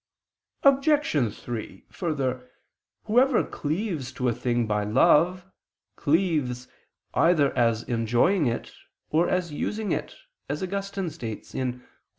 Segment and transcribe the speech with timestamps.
[0.63, 1.31] Obj.
[1.35, 2.49] 3: Further,
[3.03, 5.45] whoever cleaves to a thing by love,
[5.95, 6.67] cleaves
[7.13, 8.73] either as enjoying it,
[9.11, 10.15] or as using it,
[10.49, 11.81] as Augustine states (De Doctr.